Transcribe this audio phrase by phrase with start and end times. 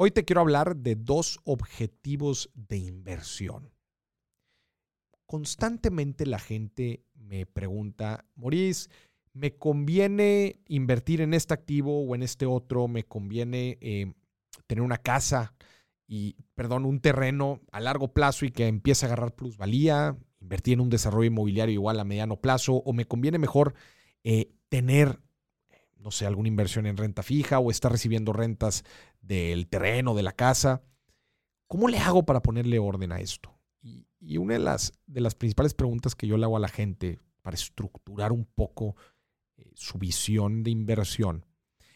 [0.00, 3.72] Hoy te quiero hablar de dos objetivos de inversión.
[5.26, 8.90] Constantemente la gente me pregunta, Maurice,
[9.32, 12.86] ¿me conviene invertir en este activo o en este otro?
[12.86, 14.12] ¿Me conviene eh,
[14.68, 15.56] tener una casa
[16.06, 20.16] y, perdón, un terreno a largo plazo y que empiece a agarrar plusvalía?
[20.40, 22.74] ¿Invertir en un desarrollo inmobiliario igual a mediano plazo?
[22.74, 23.74] ¿O me conviene mejor
[24.22, 25.18] eh, tener
[25.98, 28.84] no sé, alguna inversión en renta fija o está recibiendo rentas
[29.20, 30.82] del terreno, de la casa.
[31.66, 33.54] ¿Cómo le hago para ponerle orden a esto?
[34.20, 37.20] Y, una de las, de las principales preguntas que yo le hago a la gente
[37.42, 38.96] para estructurar un poco
[39.56, 41.46] eh, su visión de inversión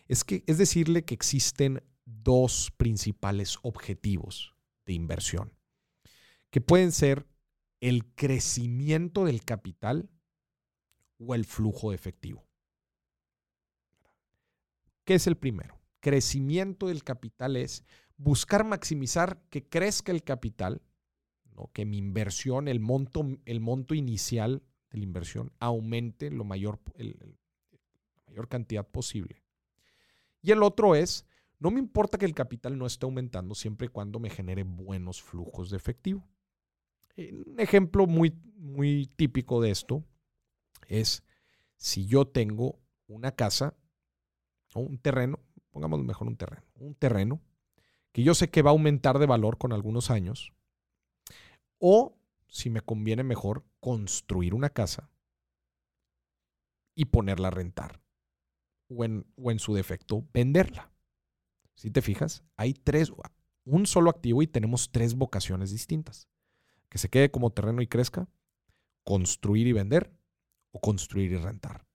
[0.07, 4.55] es, que, es decirle que existen dos principales objetivos
[4.87, 5.53] de inversión,
[6.51, 7.27] que pueden ser
[7.81, 10.09] el crecimiento del capital
[11.19, 12.45] o el flujo de efectivo.
[15.05, 15.81] ¿Qué es el primero?
[16.01, 17.85] Crecimiento del capital es
[18.17, 20.83] buscar maximizar que crezca el capital,
[21.55, 21.71] ¿no?
[21.73, 27.15] que mi inversión, el monto, el monto inicial de la inversión aumente lo mayor, la
[28.27, 29.43] mayor cantidad posible.
[30.41, 31.27] Y el otro es,
[31.59, 35.23] no me importa que el capital no esté aumentando siempre y cuando me genere buenos
[35.23, 36.29] flujos de efectivo.
[37.17, 40.05] Un ejemplo muy, muy típico de esto
[40.89, 41.23] es
[41.77, 43.77] si yo tengo una casa
[44.75, 45.39] o un terreno,
[45.71, 47.41] pongamos mejor un terreno, un terreno
[48.13, 50.53] que yo sé que va a aumentar de valor con algunos años,
[51.79, 55.11] o si me conviene mejor construir una casa
[56.95, 58.03] y ponerla a rentar,
[58.89, 60.93] o en, su defecto venderla.
[61.75, 63.11] Si te fijas, hay tres,
[63.65, 66.29] un solo activo y tenemos tres vocaciones distintas.
[66.91, 68.29] Que se quede como terreno y crezca,
[69.03, 70.13] construir y vender,
[70.73, 71.87] o construir y rentar.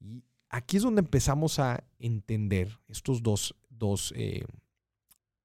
[0.00, 3.54] Y aquí es donde empezamos a entender estos dos,
[4.16, 4.44] eh,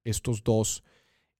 [0.04, 0.84] estos dos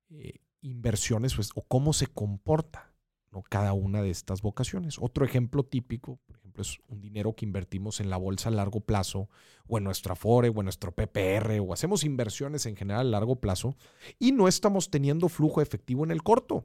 [0.09, 2.97] eh, inversiones pues, o cómo se comporta
[3.43, 4.97] cada una de estas vocaciones.
[4.99, 8.81] Otro ejemplo típico, por ejemplo, es un dinero que invertimos en la bolsa a largo
[8.81, 9.29] plazo
[9.67, 13.37] o en nuestra Afore o en nuestro PPR o hacemos inversiones en general a largo
[13.37, 13.77] plazo
[14.19, 16.65] y no estamos teniendo flujo efectivo en el corto.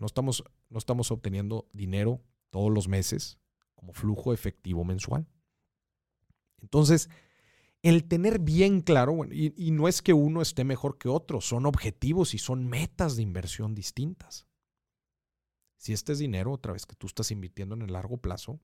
[0.00, 3.38] No, estamos, no estamos obteniendo dinero todos los meses
[3.76, 5.28] como flujo efectivo mensual.
[6.60, 7.08] Entonces,
[7.82, 12.34] el tener bien claro, y, no es que uno esté mejor que otro, son objetivos
[12.34, 14.48] y son metas de inversión distintas.
[15.78, 18.60] Si este es dinero, otra vez que tú estás invirtiendo en el largo plazo,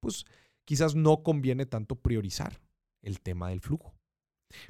[0.00, 0.24] pues
[0.64, 2.62] quizás no conviene tanto priorizar
[3.02, 3.96] el tema del flujo.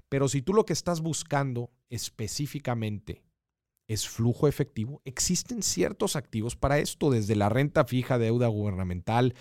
[0.08, 3.28] Pero si tú lo que estás buscando específicamente
[3.88, 9.34] es flujo efectivo, existen ciertos activos para esto, desde la renta fija, deuda gubernamental,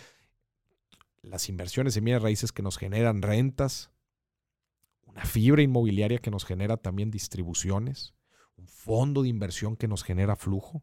[1.22, 3.92] las inversiones en bienes raíces que nos generan rentas,
[5.06, 8.16] una fibra inmobiliaria que nos genera también distribuciones,
[8.56, 10.82] un fondo de inversión que nos genera flujo.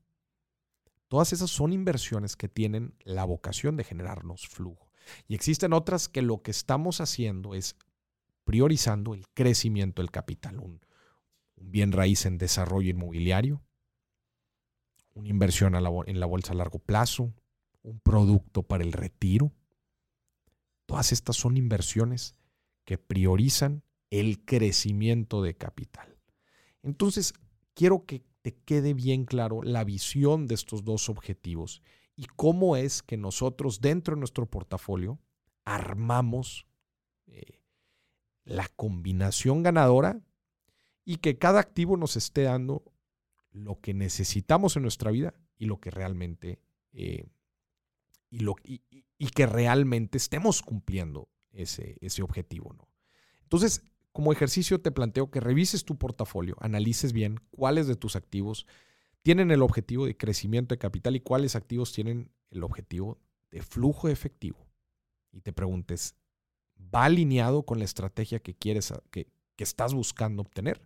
[1.08, 4.90] Todas esas son inversiones que tienen la vocación de generarnos flujo.
[5.26, 7.76] Y existen otras que lo que estamos haciendo es
[8.44, 10.80] priorizando el crecimiento del capital, un,
[11.56, 13.62] un bien raíz en desarrollo inmobiliario,
[15.14, 17.32] una inversión en la bolsa a largo plazo,
[17.82, 19.52] un producto para el retiro.
[20.86, 22.34] Todas estas son inversiones
[22.84, 26.18] que priorizan el crecimiento de capital.
[26.82, 27.32] Entonces,
[27.74, 31.82] quiero que te quede bien claro la visión de estos dos objetivos
[32.16, 35.18] y cómo es que nosotros dentro de nuestro portafolio
[35.64, 36.66] armamos
[37.26, 37.62] eh,
[38.44, 40.20] la combinación ganadora
[41.04, 42.82] y que cada activo nos esté dando
[43.52, 46.60] lo que necesitamos en nuestra vida y lo que realmente
[46.92, 47.26] eh,
[48.30, 48.80] y, lo, y,
[49.28, 52.72] que realmente estemos cumpliendo ese, ese objetivo.
[52.72, 52.88] ¿no?
[53.42, 53.82] Entonces,
[54.12, 58.66] como ejercicio te planteo que revises tu portafolio, analices bien cuáles de tus activos
[59.22, 63.18] tienen el objetivo de crecimiento de capital y cuáles activos tienen el objetivo
[63.50, 64.66] de flujo efectivo.
[65.32, 66.16] Y te preguntes,
[66.94, 70.82] ¿va alineado con la estrategia que quieres, que, que estás buscando obtener?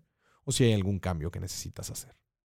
[0.49, 2.17] O si hay algún cambio que necesitas hacer.